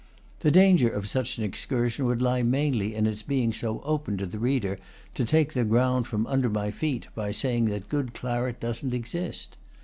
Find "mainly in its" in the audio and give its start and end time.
2.41-3.21